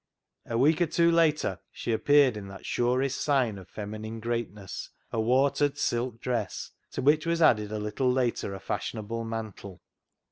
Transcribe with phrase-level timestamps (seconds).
[0.47, 5.21] A week or two later she appeared in that surest sign of feminine greatness, a
[5.21, 9.79] watered silk dress, to which was added a little later a fashionable mantle.